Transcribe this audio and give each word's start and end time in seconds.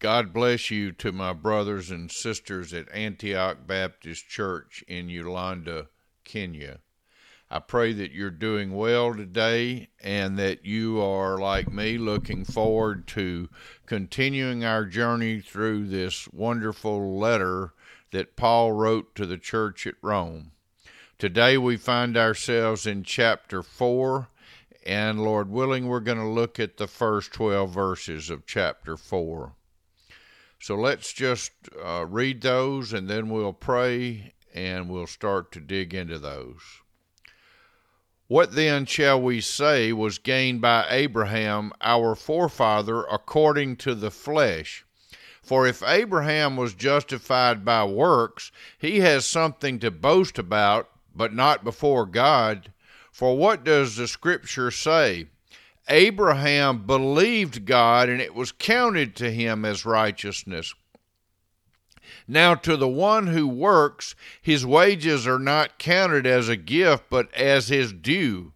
God 0.00 0.32
bless 0.32 0.70
you 0.70 0.92
to 0.92 1.10
my 1.10 1.32
brothers 1.32 1.90
and 1.90 2.08
sisters 2.08 2.72
at 2.72 2.88
Antioch 2.92 3.66
Baptist 3.66 4.28
Church 4.28 4.84
in 4.86 5.08
Uganda, 5.08 5.88
Kenya. 6.22 6.78
I 7.50 7.58
pray 7.58 7.92
that 7.94 8.12
you're 8.12 8.30
doing 8.30 8.76
well 8.76 9.12
today 9.12 9.88
and 10.00 10.38
that 10.38 10.64
you 10.64 11.00
are, 11.00 11.36
like 11.36 11.72
me, 11.72 11.98
looking 11.98 12.44
forward 12.44 13.08
to 13.08 13.48
continuing 13.86 14.64
our 14.64 14.84
journey 14.84 15.40
through 15.40 15.88
this 15.88 16.28
wonderful 16.28 17.18
letter 17.18 17.72
that 18.12 18.36
Paul 18.36 18.70
wrote 18.70 19.16
to 19.16 19.26
the 19.26 19.38
church 19.38 19.84
at 19.84 19.96
Rome. 20.00 20.52
Today 21.18 21.58
we 21.58 21.76
find 21.76 22.16
ourselves 22.16 22.86
in 22.86 23.02
chapter 23.02 23.64
4, 23.64 24.28
and 24.86 25.24
Lord 25.24 25.50
willing, 25.50 25.88
we're 25.88 25.98
going 25.98 26.18
to 26.18 26.24
look 26.24 26.60
at 26.60 26.76
the 26.76 26.86
first 26.86 27.32
12 27.32 27.74
verses 27.74 28.30
of 28.30 28.46
chapter 28.46 28.96
4. 28.96 29.54
So 30.60 30.74
let's 30.74 31.12
just 31.12 31.52
uh, 31.82 32.04
read 32.08 32.42
those 32.42 32.92
and 32.92 33.08
then 33.08 33.28
we'll 33.28 33.52
pray 33.52 34.34
and 34.54 34.88
we'll 34.88 35.06
start 35.06 35.52
to 35.52 35.60
dig 35.60 35.94
into 35.94 36.18
those. 36.18 36.60
What 38.26 38.54
then 38.54 38.84
shall 38.84 39.22
we 39.22 39.40
say 39.40 39.92
was 39.92 40.18
gained 40.18 40.60
by 40.60 40.86
Abraham, 40.90 41.72
our 41.80 42.14
forefather, 42.14 43.04
according 43.04 43.76
to 43.76 43.94
the 43.94 44.10
flesh? 44.10 44.84
For 45.42 45.66
if 45.66 45.82
Abraham 45.82 46.56
was 46.56 46.74
justified 46.74 47.64
by 47.64 47.84
works, 47.84 48.52
he 48.76 49.00
has 49.00 49.24
something 49.24 49.78
to 49.78 49.90
boast 49.90 50.38
about, 50.38 50.90
but 51.14 51.32
not 51.32 51.64
before 51.64 52.04
God. 52.04 52.70
For 53.10 53.34
what 53.34 53.64
does 53.64 53.96
the 53.96 54.06
Scripture 54.06 54.70
say? 54.70 55.28
Abraham 55.88 56.86
believed 56.86 57.64
God, 57.64 58.08
and 58.08 58.20
it 58.20 58.34
was 58.34 58.52
counted 58.52 59.16
to 59.16 59.30
him 59.30 59.64
as 59.64 59.84
righteousness. 59.84 60.74
Now, 62.26 62.54
to 62.54 62.76
the 62.76 62.88
one 62.88 63.28
who 63.28 63.46
works, 63.48 64.14
his 64.40 64.66
wages 64.66 65.26
are 65.26 65.38
not 65.38 65.78
counted 65.78 66.26
as 66.26 66.48
a 66.48 66.56
gift, 66.56 67.04
but 67.08 67.32
as 67.34 67.68
his 67.68 67.92
due. 67.92 68.52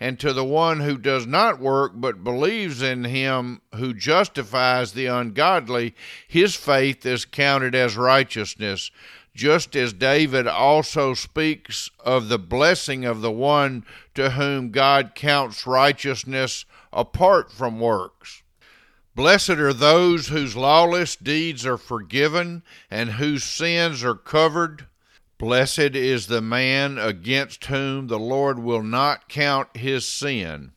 And 0.00 0.18
to 0.18 0.32
the 0.32 0.44
one 0.44 0.80
who 0.80 0.98
does 0.98 1.26
not 1.26 1.60
work, 1.60 1.92
but 1.94 2.24
believes 2.24 2.82
in 2.82 3.04
him 3.04 3.62
who 3.76 3.94
justifies 3.94 4.92
the 4.92 5.06
ungodly, 5.06 5.94
his 6.26 6.56
faith 6.56 7.06
is 7.06 7.24
counted 7.24 7.74
as 7.74 7.96
righteousness 7.96 8.90
just 9.34 9.74
as 9.74 9.92
David 9.92 10.46
also 10.46 11.14
speaks 11.14 11.90
of 12.00 12.28
the 12.28 12.38
blessing 12.38 13.04
of 13.04 13.20
the 13.20 13.32
one 13.32 13.84
to 14.14 14.30
whom 14.30 14.70
God 14.70 15.12
counts 15.14 15.66
righteousness 15.66 16.64
apart 16.92 17.50
from 17.50 17.80
works. 17.80 18.42
Blessed 19.16 19.50
are 19.50 19.72
those 19.72 20.28
whose 20.28 20.56
lawless 20.56 21.16
deeds 21.16 21.66
are 21.66 21.76
forgiven 21.76 22.62
and 22.90 23.10
whose 23.10 23.44
sins 23.44 24.02
are 24.02 24.14
covered. 24.14 24.86
Blessed 25.38 25.94
is 25.94 26.26
the 26.26 26.40
man 26.40 26.98
against 26.98 27.64
whom 27.66 28.06
the 28.06 28.18
Lord 28.18 28.58
will 28.58 28.82
not 28.82 29.28
count 29.28 29.76
his 29.76 30.08
sin. 30.08 30.72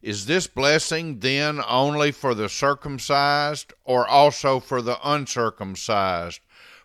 Is 0.00 0.26
this 0.26 0.46
blessing 0.46 1.18
then 1.18 1.60
only 1.66 2.12
for 2.12 2.34
the 2.34 2.48
circumcised 2.48 3.72
or 3.84 4.06
also 4.06 4.60
for 4.60 4.80
the 4.80 4.98
uncircumcised? 5.02 6.40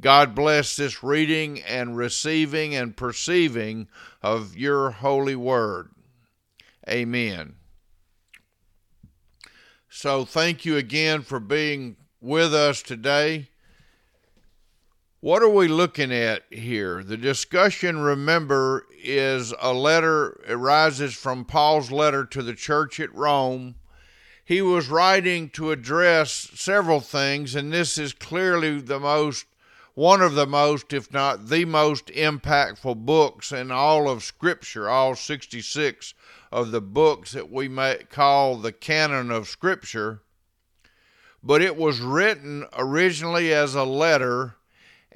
God 0.00 0.34
bless 0.34 0.76
this 0.76 1.02
reading 1.02 1.62
and 1.62 1.96
receiving 1.96 2.74
and 2.74 2.96
perceiving 2.96 3.88
of 4.22 4.56
your 4.56 4.90
holy 4.90 5.36
word. 5.36 5.90
Amen. 6.88 7.54
So, 9.88 10.24
thank 10.24 10.64
you 10.64 10.76
again 10.76 11.22
for 11.22 11.38
being 11.38 11.96
with 12.20 12.52
us 12.52 12.82
today. 12.82 13.48
What 15.20 15.42
are 15.42 15.48
we 15.48 15.68
looking 15.68 16.12
at 16.12 16.42
here? 16.50 17.02
The 17.02 17.16
discussion, 17.16 18.00
remember, 18.00 18.84
is 19.02 19.54
a 19.58 19.72
letter, 19.72 20.38
it 20.46 20.52
arises 20.52 21.14
from 21.14 21.46
Paul's 21.46 21.90
letter 21.90 22.26
to 22.26 22.42
the 22.42 22.52
church 22.52 23.00
at 23.00 23.14
Rome. 23.14 23.76
He 24.44 24.60
was 24.60 24.90
writing 24.90 25.48
to 25.50 25.70
address 25.70 26.50
several 26.54 27.00
things, 27.00 27.54
and 27.54 27.72
this 27.72 27.96
is 27.96 28.12
clearly 28.12 28.80
the 28.82 29.00
most, 29.00 29.46
one 29.94 30.20
of 30.20 30.34
the 30.34 30.46
most, 30.46 30.92
if 30.92 31.12
not 31.12 31.48
the 31.48 31.64
most 31.64 32.06
impactful 32.06 32.96
books 33.04 33.52
in 33.52 33.70
all 33.70 34.08
of 34.08 34.24
Scripture, 34.24 34.88
all 34.88 35.14
66 35.14 36.14
of 36.50 36.72
the 36.72 36.80
books 36.80 37.32
that 37.32 37.50
we 37.50 37.68
might 37.68 38.10
call 38.10 38.56
the 38.56 38.72
canon 38.72 39.30
of 39.30 39.48
Scripture. 39.48 40.22
But 41.42 41.62
it 41.62 41.76
was 41.76 42.00
written 42.00 42.66
originally 42.76 43.52
as 43.52 43.74
a 43.74 43.84
letter 43.84 44.56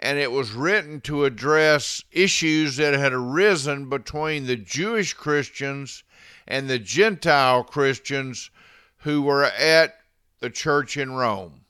and 0.00 0.18
it 0.18 0.30
was 0.30 0.52
written 0.52 1.00
to 1.00 1.24
address 1.24 2.04
issues 2.12 2.76
that 2.76 2.94
had 2.94 3.12
arisen 3.12 3.88
between 3.88 4.46
the 4.46 4.56
Jewish 4.56 5.12
Christians 5.12 6.04
and 6.46 6.68
the 6.68 6.78
Gentile 6.78 7.64
Christians 7.64 8.50
who 8.98 9.22
were 9.22 9.44
at 9.44 9.98
the 10.38 10.50
church 10.50 10.96
in 10.96 11.12
Rome. 11.12 11.64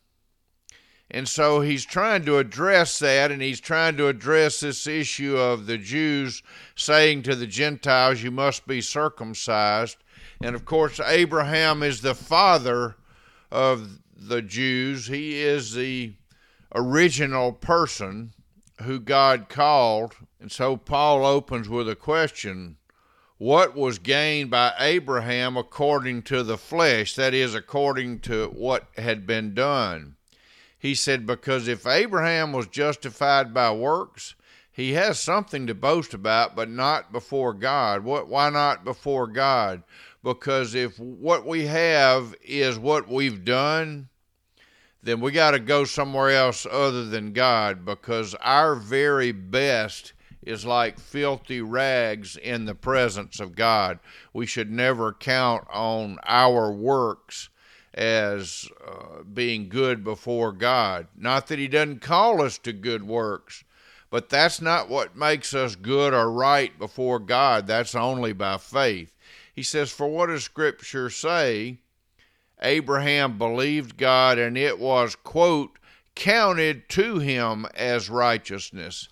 And 1.10 1.26
so 1.26 1.60
he's 1.62 1.86
trying 1.86 2.26
to 2.26 2.36
address 2.36 2.98
that, 2.98 3.30
and 3.30 3.40
he's 3.40 3.60
trying 3.60 3.96
to 3.96 4.08
address 4.08 4.60
this 4.60 4.86
issue 4.86 5.38
of 5.38 5.64
the 5.64 5.78
Jews 5.78 6.42
saying 6.76 7.22
to 7.22 7.34
the 7.34 7.46
Gentiles, 7.46 8.22
You 8.22 8.30
must 8.30 8.66
be 8.66 8.82
circumcised. 8.82 9.96
And 10.42 10.54
of 10.54 10.66
course, 10.66 11.00
Abraham 11.00 11.82
is 11.82 12.02
the 12.02 12.14
father 12.14 12.96
of 13.50 14.00
the 14.14 14.42
Jews, 14.42 15.06
he 15.06 15.40
is 15.40 15.72
the 15.72 16.12
original 16.74 17.52
person 17.52 18.32
who 18.82 19.00
God 19.00 19.48
called. 19.48 20.14
And 20.40 20.52
so 20.52 20.76
Paul 20.76 21.24
opens 21.24 21.68
with 21.68 21.88
a 21.88 21.96
question 21.96 22.76
What 23.38 23.74
was 23.74 23.98
gained 23.98 24.50
by 24.50 24.74
Abraham 24.78 25.56
according 25.56 26.22
to 26.24 26.42
the 26.42 26.58
flesh? 26.58 27.14
That 27.14 27.32
is, 27.32 27.54
according 27.54 28.20
to 28.20 28.48
what 28.48 28.88
had 28.98 29.26
been 29.26 29.54
done. 29.54 30.16
He 30.78 30.94
said, 30.94 31.26
Because 31.26 31.66
if 31.66 31.86
Abraham 31.86 32.52
was 32.52 32.68
justified 32.68 33.52
by 33.52 33.72
works, 33.72 34.34
he 34.70 34.92
has 34.92 35.18
something 35.18 35.66
to 35.66 35.74
boast 35.74 36.14
about, 36.14 36.54
but 36.54 36.70
not 36.70 37.10
before 37.10 37.52
God. 37.52 38.04
What, 38.04 38.28
why 38.28 38.48
not 38.50 38.84
before 38.84 39.26
God? 39.26 39.82
Because 40.22 40.74
if 40.74 40.98
what 41.00 41.44
we 41.44 41.66
have 41.66 42.34
is 42.42 42.78
what 42.78 43.08
we've 43.08 43.44
done, 43.44 44.08
then 45.02 45.20
we 45.20 45.32
got 45.32 45.52
to 45.52 45.58
go 45.58 45.84
somewhere 45.84 46.30
else 46.30 46.66
other 46.70 47.04
than 47.06 47.32
God 47.32 47.84
because 47.84 48.34
our 48.36 48.76
very 48.76 49.32
best 49.32 50.12
is 50.42 50.64
like 50.64 50.98
filthy 50.98 51.60
rags 51.60 52.36
in 52.36 52.64
the 52.64 52.74
presence 52.74 53.40
of 53.40 53.54
God. 53.54 53.98
We 54.32 54.46
should 54.46 54.70
never 54.70 55.12
count 55.12 55.66
on 55.72 56.18
our 56.24 56.70
works 56.70 57.48
as 57.94 58.68
uh, 58.86 59.22
being 59.22 59.68
good 59.68 60.04
before 60.04 60.52
God. 60.52 61.08
Not 61.16 61.46
that 61.48 61.58
He 61.58 61.68
doesn't 61.68 62.00
call 62.00 62.42
us 62.42 62.58
to 62.58 62.72
good 62.72 63.02
works, 63.02 63.64
but 64.10 64.28
that's 64.28 64.60
not 64.60 64.88
what 64.88 65.16
makes 65.16 65.54
us 65.54 65.76
good 65.76 66.14
or 66.14 66.30
right 66.30 66.76
before 66.78 67.18
God. 67.18 67.66
That's 67.66 67.94
only 67.94 68.32
by 68.32 68.58
faith. 68.58 69.14
He 69.54 69.62
says, 69.62 69.90
For 69.90 70.08
what 70.08 70.26
does 70.26 70.44
Scripture 70.44 71.10
say? 71.10 71.78
Abraham 72.60 73.38
believed 73.38 73.96
God 73.96 74.38
and 74.38 74.56
it 74.58 74.78
was, 74.78 75.14
quote, 75.14 75.78
counted 76.14 76.88
to 76.88 77.18
him 77.20 77.66
as 77.74 78.10
righteousness. 78.10 79.08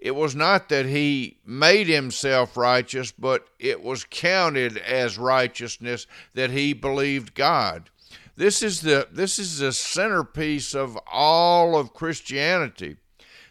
it 0.00 0.14
was 0.14 0.34
not 0.34 0.68
that 0.68 0.84
he 0.84 1.38
made 1.46 1.86
himself 1.86 2.56
righteous, 2.56 3.12
but 3.12 3.46
it 3.58 3.82
was 3.82 4.04
counted 4.10 4.76
as 4.78 5.16
righteousness 5.16 6.06
that 6.34 6.50
he 6.50 6.72
believed 6.72 7.34
God. 7.34 7.88
This 8.36 8.62
is 8.62 8.80
the 8.80 9.08
this 9.12 9.38
is 9.38 9.58
the 9.58 9.72
centerpiece 9.72 10.74
of 10.74 10.98
all 11.10 11.76
of 11.76 11.94
Christianity. 11.94 12.96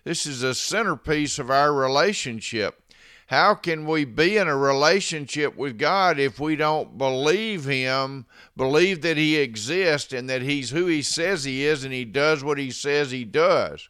This 0.04 0.26
is 0.26 0.42
the 0.42 0.54
centerpiece 0.54 1.40
of 1.40 1.50
our 1.50 1.74
relationship. 1.74 2.80
How 3.28 3.56
can 3.56 3.88
we 3.88 4.04
be 4.04 4.38
in 4.38 4.48
a 4.48 4.58
relationship 4.58 5.56
with 5.56 5.80
God 5.80 6.20
if 6.20 6.40
we 6.40 6.58
don't 6.58 6.98
believe 6.98 7.64
Him, 7.64 8.26
believe 8.58 9.02
that 9.02 9.16
He 9.16 9.38
exists 9.38 10.12
and 10.12 10.30
that 10.30 10.42
He's 10.42 10.70
who 10.70 10.88
He 10.88 11.02
says 11.02 11.46
He 11.46 11.66
is 11.66 11.86
and 11.86 11.94
He 11.94 12.04
does 12.04 12.44
what 12.44 12.58
He 12.58 12.70
says 12.70 13.12
He 13.12 13.24
does? 13.24 13.90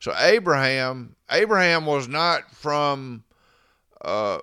So 0.00 0.14
Abraham, 0.18 1.16
Abraham 1.30 1.84
was 1.84 2.08
not 2.08 2.50
from 2.50 3.24
uh, 4.02 4.38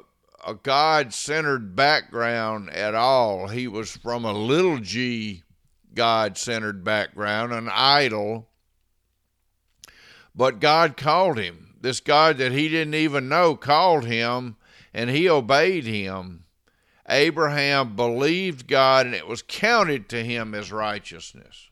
a 0.46 0.54
God-centered 0.54 1.76
background 1.76 2.70
at 2.70 2.96
all. 2.96 3.48
He 3.48 3.68
was 3.68 3.98
from 3.98 4.26
a 4.26 4.34
little 4.34 4.78
g 4.78 5.43
God-centered 5.96 6.84
background, 6.84 7.54
an 7.54 7.70
idol. 7.72 8.50
But 10.36 10.60
God 10.60 10.98
called 10.98 11.38
him. 11.38 11.76
This 11.82 12.00
God 12.00 12.38
that 12.38 12.52
he 12.52 12.70
didn't 12.70 12.94
even 12.94 13.28
know 13.28 13.56
called 13.56 14.06
him, 14.06 14.56
and 14.94 15.10
he 15.10 15.30
obeyed 15.30 15.86
him. 15.86 16.46
Abraham 17.10 17.96
believed 17.96 18.68
God, 18.68 19.06
and 19.06 19.14
it 19.14 19.28
was 19.28 19.44
counted 19.46 20.08
to 20.10 20.24
him 20.24 20.56
as 20.56 20.72
righteousness. 20.72 21.70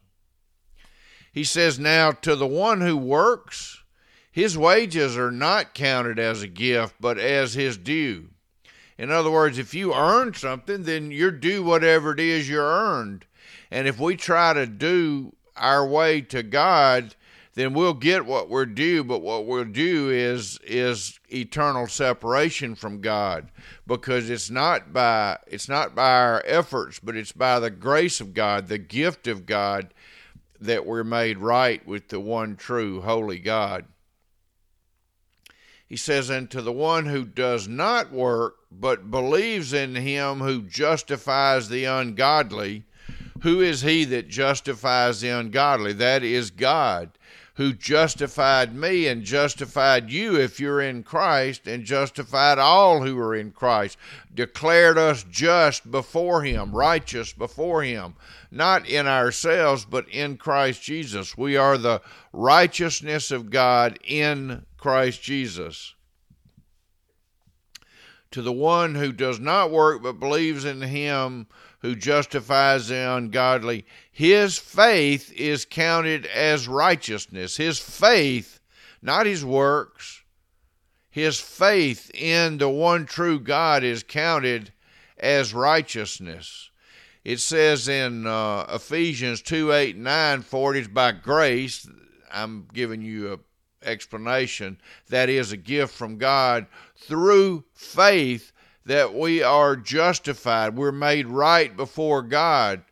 He 1.31 1.45
says, 1.45 1.79
Now 1.79 2.11
to 2.11 2.35
the 2.35 2.47
one 2.47 2.81
who 2.81 2.97
works, 2.97 3.83
his 4.31 4.57
wages 4.57 5.17
are 5.17 5.31
not 5.31 5.73
counted 5.73 6.19
as 6.19 6.41
a 6.41 6.47
gift, 6.47 6.95
but 6.99 7.17
as 7.17 7.53
his 7.53 7.77
due. 7.77 8.30
In 9.01 9.09
other 9.09 9.31
words, 9.31 9.57
if 9.57 9.73
you 9.73 9.95
earn 9.95 10.35
something, 10.35 10.83
then 10.83 11.09
you're 11.09 11.31
due 11.31 11.63
whatever 11.63 12.11
it 12.11 12.19
is 12.19 12.47
you 12.47 12.59
earned. 12.59 13.25
And 13.71 13.87
if 13.87 13.99
we 13.99 14.15
try 14.15 14.53
to 14.53 14.67
do 14.67 15.35
our 15.57 15.87
way 15.87 16.21
to 16.21 16.43
God, 16.43 17.15
then 17.55 17.73
we'll 17.73 17.95
get 17.95 18.27
what 18.27 18.47
we're 18.47 18.67
due, 18.67 19.03
but 19.03 19.23
what 19.23 19.47
we'll 19.47 19.65
do 19.65 20.11
is 20.11 20.59
is 20.63 21.19
eternal 21.33 21.87
separation 21.87 22.75
from 22.75 23.01
God 23.01 23.49
because 23.87 24.29
it's 24.29 24.51
not 24.51 24.93
by 24.93 25.39
it's 25.47 25.67
not 25.67 25.95
by 25.95 26.11
our 26.11 26.43
efforts, 26.45 26.99
but 26.99 27.17
it's 27.17 27.31
by 27.31 27.59
the 27.59 27.71
grace 27.71 28.21
of 28.21 28.35
God, 28.35 28.67
the 28.67 28.77
gift 28.77 29.25
of 29.25 29.47
God 29.47 29.95
that 30.59 30.85
we're 30.85 31.03
made 31.03 31.39
right 31.39 31.83
with 31.87 32.09
the 32.09 32.19
one 32.19 32.55
true 32.55 33.01
holy 33.01 33.39
God. 33.39 33.85
He 35.91 35.97
says, 35.97 36.29
And 36.29 36.49
to 36.51 36.61
the 36.61 36.71
one 36.71 37.07
who 37.07 37.25
does 37.25 37.67
not 37.67 38.13
work, 38.13 38.55
but 38.71 39.11
believes 39.11 39.73
in 39.73 39.93
him 39.93 40.39
who 40.39 40.61
justifies 40.61 41.67
the 41.67 41.83
ungodly, 41.83 42.85
who 43.41 43.59
is 43.59 43.81
he 43.81 44.05
that 44.05 44.29
justifies 44.29 45.19
the 45.19 45.27
ungodly? 45.27 45.91
That 45.91 46.23
is 46.23 46.49
God, 46.49 47.09
who 47.55 47.73
justified 47.73 48.73
me 48.73 49.05
and 49.05 49.25
justified 49.25 50.09
you 50.09 50.39
if 50.39 50.61
you're 50.61 50.79
in 50.79 51.03
Christ, 51.03 51.67
and 51.67 51.83
justified 51.83 52.57
all 52.57 53.01
who 53.03 53.19
are 53.19 53.35
in 53.35 53.51
Christ, 53.51 53.97
declared 54.33 54.97
us 54.97 55.25
just 55.29 55.91
before 55.91 56.43
him, 56.43 56.73
righteous 56.73 57.33
before 57.33 57.83
him 57.83 58.15
not 58.51 58.87
in 58.87 59.07
ourselves, 59.07 59.85
but 59.85 60.07
in 60.09 60.35
Christ 60.35 60.83
Jesus. 60.83 61.37
We 61.37 61.55
are 61.55 61.77
the 61.77 62.01
righteousness 62.33 63.31
of 63.31 63.49
God 63.49 63.97
in 64.03 64.65
Christ 64.81 65.23
Jesus. 65.23 65.95
To 68.31 68.41
the 68.41 68.51
one 68.51 68.95
who 68.95 69.13
does 69.13 69.39
not 69.39 69.71
work 69.71 70.03
but 70.03 70.19
believes 70.19 70.65
in 70.65 70.81
him 70.81 71.47
who 71.79 71.95
justifies 71.95 72.89
the 72.89 73.15
ungodly, 73.15 73.85
his 74.11 74.57
faith 74.57 75.31
is 75.33 75.63
counted 75.63 76.25
as 76.25 76.67
righteousness. 76.67 77.55
His 77.55 77.79
faith, 77.79 78.59
not 79.01 79.25
his 79.25 79.45
works, 79.45 80.23
his 81.09 81.39
faith 81.39 82.11
in 82.13 82.57
the 82.57 82.69
one 82.69 83.05
true 83.05 83.39
God 83.39 83.85
is 83.85 84.03
counted 84.03 84.73
as 85.17 85.53
righteousness 85.53 86.71
it 87.23 87.39
says 87.39 87.87
in 87.87 88.25
uh, 88.25 88.65
Ephesians 88.69 89.41
2 89.41 89.71
8 89.71 89.97
9, 89.97 90.41
for 90.41 90.75
it 90.75 90.81
is 90.81 90.87
by 90.87 91.11
grace, 91.11 91.87
I'm 92.31 92.67
giving 92.73 93.01
you 93.01 93.33
an 93.33 93.39
explanation, 93.83 94.79
that 95.09 95.29
is 95.29 95.51
a 95.51 95.57
gift 95.57 95.93
from 95.93 96.17
God 96.17 96.67
through 96.95 97.63
faith 97.73 98.51
that 98.85 99.13
we 99.13 99.43
are 99.43 99.75
justified. 99.75 100.75
We're 100.75 100.91
made 100.91 101.27
right 101.27 101.75
before 101.75 102.21
God 102.21 102.83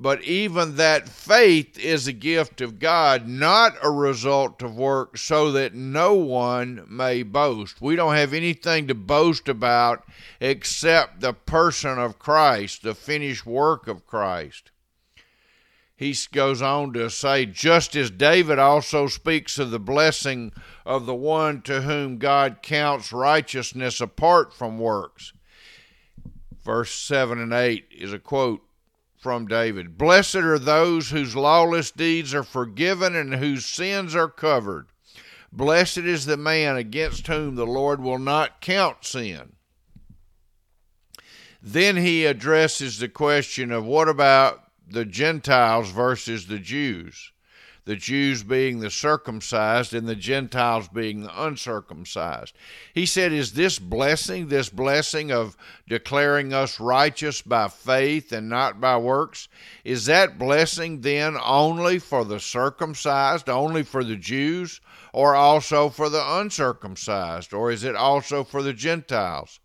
but 0.00 0.22
even 0.22 0.76
that 0.76 1.08
faith 1.08 1.76
is 1.76 2.06
a 2.06 2.12
gift 2.12 2.60
of 2.60 2.78
God, 2.78 3.26
not 3.26 3.76
a 3.82 3.90
result 3.90 4.62
of 4.62 4.76
work, 4.76 5.18
so 5.18 5.50
that 5.52 5.74
no 5.74 6.14
one 6.14 6.86
may 6.88 7.24
boast. 7.24 7.82
We 7.82 7.96
don't 7.96 8.14
have 8.14 8.32
anything 8.32 8.86
to 8.86 8.94
boast 8.94 9.48
about 9.48 10.04
except 10.40 11.20
the 11.20 11.32
person 11.32 11.98
of 11.98 12.20
Christ, 12.20 12.82
the 12.82 12.94
finished 12.94 13.44
work 13.44 13.88
of 13.88 14.06
Christ. 14.06 14.70
He 15.98 16.14
goes 16.30 16.62
on 16.62 16.92
to 16.92 17.10
say, 17.10 17.44
just 17.44 17.96
as 17.96 18.08
David 18.08 18.60
also 18.60 19.08
speaks 19.08 19.58
of 19.58 19.72
the 19.72 19.80
blessing 19.80 20.52
of 20.86 21.06
the 21.06 21.14
one 21.14 21.60
to 21.62 21.82
whom 21.82 22.18
God 22.18 22.58
counts 22.62 23.12
righteousness 23.12 24.00
apart 24.00 24.54
from 24.54 24.78
works. 24.78 25.32
Verse 26.64 26.92
7 26.92 27.40
and 27.40 27.52
8 27.52 27.88
is 27.90 28.12
a 28.12 28.20
quote 28.20 28.62
from 29.18 29.48
David 29.48 29.98
Blessed 29.98 30.36
are 30.36 30.60
those 30.60 31.10
whose 31.10 31.34
lawless 31.34 31.90
deeds 31.90 32.32
are 32.32 32.44
forgiven 32.44 33.16
and 33.16 33.34
whose 33.34 33.66
sins 33.66 34.14
are 34.14 34.28
covered. 34.28 34.86
Blessed 35.50 35.98
is 35.98 36.26
the 36.26 36.36
man 36.36 36.76
against 36.76 37.26
whom 37.26 37.56
the 37.56 37.66
Lord 37.66 38.00
will 38.00 38.20
not 38.20 38.60
count 38.60 39.04
sin. 39.04 39.54
Then 41.60 41.96
he 41.96 42.24
addresses 42.24 43.00
the 43.00 43.08
question 43.08 43.72
of 43.72 43.84
what 43.84 44.08
about 44.08 44.67
the 44.90 45.04
Gentiles 45.04 45.90
versus 45.90 46.46
the 46.46 46.58
Jews? 46.58 47.32
the 47.88 47.96
Jews 47.96 48.42
being 48.42 48.80
the 48.80 48.90
circumcised 48.90 49.94
and 49.94 50.06
the 50.06 50.14
Gentiles 50.14 50.88
being 50.88 51.22
the 51.22 51.42
uncircumcised. 51.42 52.54
He 52.92 53.06
said, 53.06 53.32
Is 53.32 53.54
this 53.54 53.78
blessing, 53.78 54.48
this 54.48 54.68
blessing 54.68 55.32
of 55.32 55.56
declaring 55.88 56.52
us 56.52 56.78
righteous 56.78 57.40
by 57.40 57.68
faith 57.68 58.30
and 58.30 58.46
not 58.46 58.78
by 58.78 58.98
works, 58.98 59.48
is 59.84 60.04
that 60.04 60.38
blessing 60.38 61.00
then 61.00 61.38
only 61.42 61.98
for 61.98 62.26
the 62.26 62.40
circumcised, 62.40 63.48
only 63.48 63.82
for 63.82 64.04
the 64.04 64.16
Jews, 64.16 64.82
or 65.14 65.34
also 65.34 65.88
for 65.88 66.10
the 66.10 66.38
uncircumcised, 66.38 67.54
or 67.54 67.70
is 67.70 67.84
it 67.84 67.96
also 67.96 68.44
for 68.44 68.62
the 68.62 68.74
Gentiles? 68.74 69.60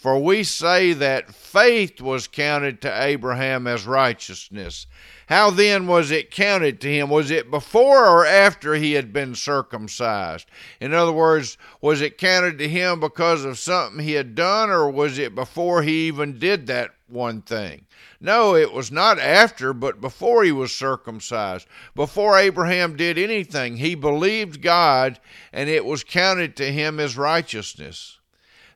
For 0.00 0.18
we 0.18 0.44
say 0.44 0.94
that 0.94 1.34
faith 1.34 2.00
was 2.00 2.26
counted 2.26 2.80
to 2.80 3.02
Abraham 3.04 3.66
as 3.66 3.84
righteousness. 3.84 4.86
How 5.26 5.50
then 5.50 5.86
was 5.86 6.10
it 6.10 6.30
counted 6.30 6.80
to 6.80 6.88
him? 6.90 7.10
Was 7.10 7.30
it 7.30 7.50
before 7.50 8.06
or 8.06 8.24
after 8.24 8.76
he 8.76 8.94
had 8.94 9.12
been 9.12 9.34
circumcised? 9.34 10.48
In 10.80 10.94
other 10.94 11.12
words, 11.12 11.58
was 11.82 12.00
it 12.00 12.16
counted 12.16 12.56
to 12.60 12.68
him 12.68 12.98
because 12.98 13.44
of 13.44 13.58
something 13.58 14.02
he 14.02 14.14
had 14.14 14.34
done, 14.34 14.70
or 14.70 14.90
was 14.90 15.18
it 15.18 15.34
before 15.34 15.82
he 15.82 16.06
even 16.06 16.38
did 16.38 16.66
that 16.68 16.94
one 17.06 17.42
thing? 17.42 17.84
No, 18.22 18.56
it 18.56 18.72
was 18.72 18.90
not 18.90 19.18
after, 19.18 19.74
but 19.74 20.00
before 20.00 20.44
he 20.44 20.52
was 20.52 20.74
circumcised. 20.74 21.66
Before 21.94 22.38
Abraham 22.38 22.96
did 22.96 23.18
anything, 23.18 23.76
he 23.76 23.94
believed 23.94 24.62
God, 24.62 25.20
and 25.52 25.68
it 25.68 25.84
was 25.84 26.04
counted 26.04 26.56
to 26.56 26.72
him 26.72 26.98
as 26.98 27.18
righteousness. 27.18 28.16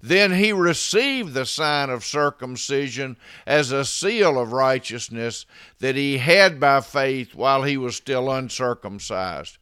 Then 0.04 0.32
he 0.32 0.52
received 0.52 1.32
the 1.32 1.46
sign 1.46 1.88
of 1.88 2.04
circumcision 2.04 3.16
as 3.46 3.72
a 3.72 3.86
seal 3.86 4.38
of 4.38 4.52
righteousness 4.52 5.46
that 5.78 5.96
he 5.96 6.18
had 6.18 6.60
by 6.60 6.82
faith 6.82 7.34
while 7.34 7.62
he 7.62 7.78
was 7.78 7.96
still 7.96 8.30
uncircumcised. 8.30 9.56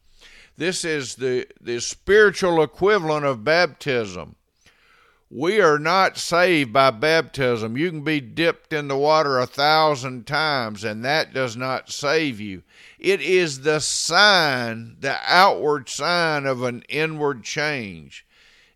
This 0.57 0.85
is 0.85 1.15
the, 1.15 1.47
the 1.61 1.81
spiritual 1.81 2.61
equivalent 2.61 3.25
of 3.25 3.45
baptism. 3.45 4.35
We 5.31 5.61
are 5.61 5.79
not 5.79 6.19
saved 6.19 6.73
by 6.73 6.91
baptism. 6.91 7.77
You 7.77 7.91
can 7.91 8.03
be 8.03 8.21
dipped 8.21 8.73
in 8.73 8.89
the 8.89 8.97
water 8.97 9.39
a 9.39 9.47
thousand 9.47 10.27
times, 10.27 10.83
and 10.83 11.05
that 11.05 11.33
does 11.33 11.57
not 11.57 11.93
save 11.93 12.41
you. 12.41 12.65
It 12.99 13.21
is 13.21 13.61
the 13.61 13.79
sign, 13.79 14.97
the 14.99 15.19
outward 15.25 15.89
sign 15.89 16.47
of 16.47 16.65
an 16.65 16.83
inward 16.89 17.45
change. 17.45 18.27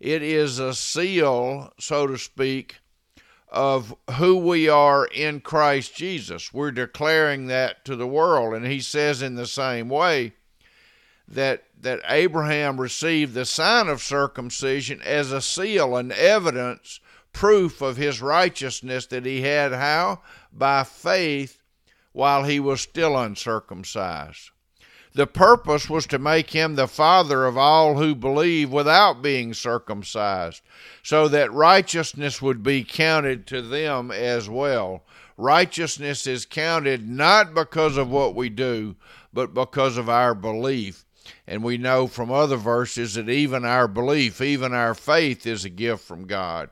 It 0.00 0.22
is 0.22 0.58
a 0.58 0.74
seal, 0.74 1.72
so 1.78 2.06
to 2.06 2.18
speak, 2.18 2.76
of 3.48 3.94
who 4.12 4.36
we 4.36 4.68
are 4.68 5.06
in 5.06 5.40
Christ 5.40 5.94
Jesus. 5.94 6.52
We're 6.52 6.72
declaring 6.72 7.46
that 7.46 7.84
to 7.86 7.96
the 7.96 8.06
world. 8.06 8.54
And 8.54 8.66
he 8.66 8.80
says 8.80 9.22
in 9.22 9.36
the 9.36 9.46
same 9.46 9.88
way 9.88 10.34
that 11.28 11.64
that 11.80 12.00
Abraham 12.08 12.80
received 12.80 13.34
the 13.34 13.44
sign 13.44 13.88
of 13.88 14.02
circumcision 14.02 15.00
as 15.02 15.30
a 15.30 15.42
seal 15.42 15.96
and 15.96 16.10
evidence, 16.12 17.00
proof 17.32 17.82
of 17.82 17.96
his 17.96 18.22
righteousness 18.22 19.06
that 19.06 19.26
he 19.26 19.42
had 19.42 19.72
how? 19.72 20.22
By 20.52 20.84
faith 20.84 21.62
while 22.12 22.44
he 22.44 22.58
was 22.58 22.80
still 22.80 23.16
uncircumcised. 23.16 24.50
The 25.16 25.26
purpose 25.26 25.88
was 25.88 26.06
to 26.08 26.18
make 26.18 26.50
him 26.50 26.74
the 26.74 26.86
father 26.86 27.46
of 27.46 27.56
all 27.56 27.96
who 27.96 28.14
believe 28.14 28.70
without 28.70 29.22
being 29.22 29.54
circumcised, 29.54 30.60
so 31.02 31.26
that 31.28 31.50
righteousness 31.54 32.42
would 32.42 32.62
be 32.62 32.84
counted 32.84 33.46
to 33.46 33.62
them 33.62 34.10
as 34.10 34.50
well. 34.50 35.04
Righteousness 35.38 36.26
is 36.26 36.44
counted 36.44 37.08
not 37.08 37.54
because 37.54 37.96
of 37.96 38.10
what 38.10 38.34
we 38.34 38.50
do, 38.50 38.96
but 39.32 39.54
because 39.54 39.96
of 39.96 40.10
our 40.10 40.34
belief. 40.34 41.06
And 41.46 41.64
we 41.64 41.78
know 41.78 42.08
from 42.08 42.30
other 42.30 42.56
verses 42.56 43.14
that 43.14 43.30
even 43.30 43.64
our 43.64 43.88
belief, 43.88 44.42
even 44.42 44.74
our 44.74 44.94
faith, 44.94 45.46
is 45.46 45.64
a 45.64 45.70
gift 45.70 46.04
from 46.04 46.26
God 46.26 46.68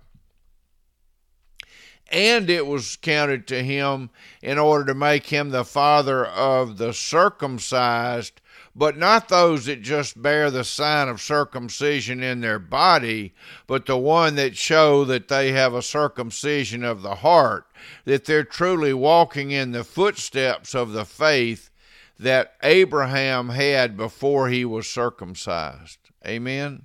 and 2.11 2.51
it 2.51 2.67
was 2.67 2.97
counted 2.97 3.47
to 3.49 3.63
him 3.63 4.11
in 4.43 4.59
order 4.59 4.85
to 4.87 4.95
make 4.95 5.27
him 5.27 5.51
the 5.51 5.65
father 5.65 6.25
of 6.25 6.79
the 6.79 6.93
circumcised, 6.93 8.41
but 8.77 8.97
not 8.97 9.29
those 9.29 9.67
that 9.67 9.83
just 9.83 10.21
bear 10.21 10.51
the 10.51 10.65
sign 10.65 11.09
of 11.09 11.21
circumcision 11.21 12.23
in 12.23 12.41
their 12.41 12.59
body, 12.59 13.33
but 13.67 13.87
the 13.87 13.97
one 13.97 14.35
that 14.35 14.57
show 14.57 15.05
that 15.05 15.29
they 15.29 15.53
have 15.53 15.75
a 15.75 15.83
circumcision 15.83 16.85
of 16.85 17.03
the 17.03 17.17
heart, 17.17 17.67
that 18.05 18.25
they're 18.25 18.45
truly 18.45 18.93
walking 18.93 19.51
in 19.51 19.73
the 19.73 19.85
footsteps 19.85 20.75
of 20.75 20.93
the 20.93 21.05
faith 21.05 21.71
that 22.19 22.55
Abraham 22.63 23.51
had 23.51 23.97
before 23.97 24.49
he 24.49 24.65
was 24.65 24.89
circumcised. 24.89 25.99
Amen. 26.27 26.83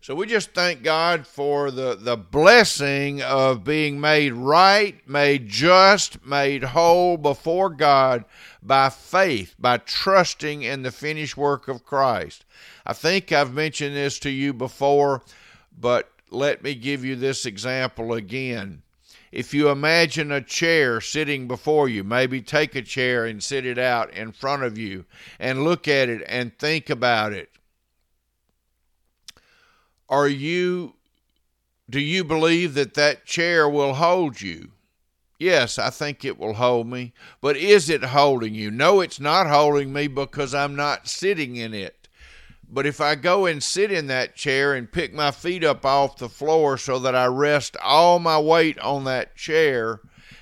So 0.00 0.14
we 0.14 0.26
just 0.26 0.52
thank 0.52 0.84
God 0.84 1.26
for 1.26 1.72
the, 1.72 1.96
the 1.96 2.16
blessing 2.16 3.20
of 3.20 3.64
being 3.64 4.00
made 4.00 4.32
right, 4.32 4.96
made 5.08 5.48
just, 5.48 6.24
made 6.24 6.62
whole 6.62 7.16
before 7.16 7.68
God 7.68 8.24
by 8.62 8.90
faith, 8.90 9.56
by 9.58 9.78
trusting 9.78 10.62
in 10.62 10.82
the 10.82 10.92
finished 10.92 11.36
work 11.36 11.66
of 11.66 11.84
Christ. 11.84 12.44
I 12.86 12.92
think 12.92 13.32
I've 13.32 13.52
mentioned 13.52 13.96
this 13.96 14.20
to 14.20 14.30
you 14.30 14.52
before, 14.52 15.22
but 15.76 16.10
let 16.30 16.62
me 16.62 16.76
give 16.76 17.04
you 17.04 17.16
this 17.16 17.44
example 17.44 18.12
again. 18.12 18.82
If 19.32 19.52
you 19.52 19.68
imagine 19.68 20.30
a 20.30 20.40
chair 20.40 21.00
sitting 21.00 21.48
before 21.48 21.88
you, 21.88 22.04
maybe 22.04 22.40
take 22.40 22.76
a 22.76 22.82
chair 22.82 23.26
and 23.26 23.42
sit 23.42 23.66
it 23.66 23.78
out 23.78 24.14
in 24.14 24.30
front 24.30 24.62
of 24.62 24.78
you 24.78 25.06
and 25.40 25.64
look 25.64 25.88
at 25.88 26.08
it 26.08 26.22
and 26.26 26.56
think 26.56 26.88
about 26.88 27.32
it 27.32 27.50
are 30.08 30.28
you 30.28 30.94
do 31.90 32.00
you 32.00 32.22
believe 32.22 32.74
that 32.74 32.94
that 32.94 33.24
chair 33.24 33.66
will 33.68 33.94
hold 33.94 34.42
you? 34.42 34.72
Yes, 35.38 35.78
I 35.78 35.88
think 35.88 36.22
it 36.24 36.38
will 36.38 36.54
hold 36.54 36.86
me. 36.86 37.14
But 37.40 37.56
is 37.56 37.88
it 37.88 38.04
holding 38.04 38.54
you? 38.54 38.70
No, 38.70 39.00
it's 39.00 39.20
not 39.20 39.46
holding 39.46 39.92
me 39.92 40.06
because 40.06 40.54
I'm 40.54 40.76
not 40.76 41.08
sitting 41.08 41.56
in 41.56 41.72
it. 41.72 42.08
But 42.70 42.84
if 42.84 43.00
I 43.00 43.14
go 43.14 43.46
and 43.46 43.62
sit 43.62 43.90
in 43.90 44.08
that 44.08 44.36
chair 44.36 44.74
and 44.74 44.92
pick 44.92 45.14
my 45.14 45.30
feet 45.30 45.64
up 45.64 45.86
off 45.86 46.18
the 46.18 46.28
floor 46.28 46.76
so 46.76 46.98
that 46.98 47.14
I 47.14 47.24
rest 47.26 47.76
all 47.82 48.18
my 48.18 48.38
weight 48.38 48.78
on 48.80 49.04
that 49.04 49.36
chair, 49.36 50.00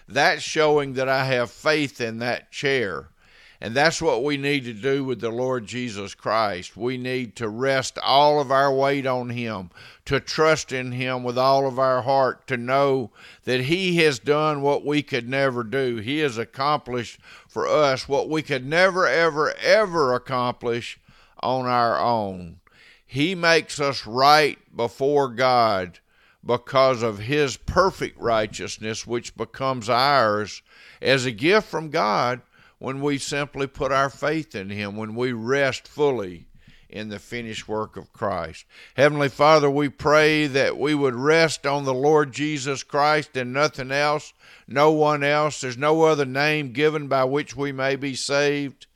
that's 0.08 0.42
showing 0.42 0.94
that 0.94 1.08
I 1.08 1.26
have 1.26 1.52
faith 1.52 2.00
in 2.00 2.18
that 2.18 2.50
chair. 2.50 3.10
And 3.60 3.74
that's 3.74 4.02
what 4.02 4.22
we 4.22 4.36
need 4.36 4.64
to 4.64 4.74
do 4.74 5.02
with 5.02 5.20
the 5.20 5.30
Lord 5.30 5.66
Jesus 5.66 6.14
Christ. 6.14 6.76
We 6.76 6.98
need 6.98 7.36
to 7.36 7.48
rest 7.48 7.98
all 7.98 8.38
of 8.38 8.50
our 8.50 8.72
weight 8.72 9.06
on 9.06 9.30
Him, 9.30 9.70
to 10.04 10.20
trust 10.20 10.72
in 10.72 10.92
Him 10.92 11.22
with 11.22 11.38
all 11.38 11.66
of 11.66 11.78
our 11.78 12.02
heart, 12.02 12.46
to 12.48 12.58
know 12.58 13.12
that 13.44 13.62
He 13.62 13.96
has 13.96 14.18
done 14.18 14.60
what 14.60 14.84
we 14.84 15.02
could 15.02 15.28
never 15.28 15.64
do. 15.64 15.96
He 15.96 16.18
has 16.18 16.36
accomplished 16.36 17.18
for 17.48 17.66
us 17.66 18.08
what 18.08 18.28
we 18.28 18.42
could 18.42 18.66
never, 18.66 19.06
ever, 19.06 19.54
ever 19.56 20.14
accomplish 20.14 21.00
on 21.40 21.64
our 21.64 21.98
own. 21.98 22.60
He 23.06 23.34
makes 23.34 23.80
us 23.80 24.06
right 24.06 24.58
before 24.76 25.28
God 25.28 26.00
because 26.44 27.02
of 27.02 27.20
His 27.20 27.56
perfect 27.56 28.20
righteousness, 28.20 29.06
which 29.06 29.34
becomes 29.34 29.88
ours 29.88 30.60
as 31.00 31.24
a 31.24 31.32
gift 31.32 31.68
from 31.68 31.88
God 31.88 32.42
when 32.78 33.00
we 33.00 33.18
simply 33.18 33.66
put 33.66 33.92
our 33.92 34.10
faith 34.10 34.54
in 34.54 34.70
Him, 34.70 34.96
when 34.96 35.14
we 35.14 35.32
rest 35.32 35.88
fully 35.88 36.46
in 36.88 37.08
the 37.08 37.18
finished 37.18 37.68
work 37.68 37.96
of 37.96 38.12
Christ. 38.12 38.64
Heavenly 38.94 39.28
Father, 39.28 39.68
we 39.68 39.88
pray 39.88 40.46
that 40.46 40.78
we 40.78 40.94
would 40.94 41.14
rest 41.14 41.66
on 41.66 41.84
the 41.84 41.94
Lord 41.94 42.32
Jesus 42.32 42.82
Christ 42.82 43.36
and 43.36 43.52
nothing 43.52 43.90
else, 43.90 44.32
no 44.68 44.92
one 44.92 45.24
else. 45.24 45.60
There's 45.60 45.76
no 45.78 46.02
other 46.02 46.24
name 46.24 46.72
given 46.72 47.08
by 47.08 47.24
which 47.24 47.56
we 47.56 47.72
may 47.72 47.96
be 47.96 48.14
saved. 48.14 48.86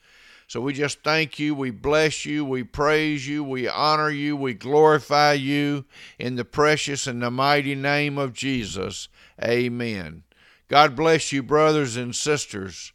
So 0.47 0.61
we 0.61 0.73
just 0.73 1.05
thank 1.05 1.39
you, 1.39 1.55
we 1.55 1.71
bless 1.71 2.25
you, 2.25 2.45
we 2.45 2.65
praise 2.65 3.27
you, 3.29 3.45
we 3.45 3.69
honor 3.69 4.11
you, 4.11 4.37
we 4.37 4.53
glorify 4.53 5.35
you 5.35 5.85
in 6.19 6.35
the 6.35 6.45
precious 6.45 7.07
and 7.07 7.23
the 7.23 7.31
mighty 7.31 7.77
name 7.77 8.19
of 8.19 8.33
Jesus. 8.33 9.09
Amen. 9.43 10.25
God 10.67 10.97
bless 10.97 11.33
you, 11.33 11.45
brothers 11.45 11.97
and 11.97 12.17
sisters. 12.17 12.93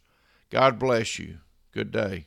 God 0.50 0.78
bless 0.78 1.18
you. 1.18 1.38
Good 1.72 1.90
day. 1.90 2.26